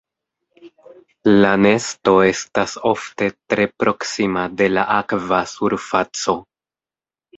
La 1.43 1.51
nesto 1.65 2.13
estas 2.29 2.73
ofte 2.93 3.29
tre 3.53 3.67
proksima 3.85 4.47
de 4.63 4.71
la 4.77 4.87
akva 4.97 5.43
surfaco. 5.57 6.37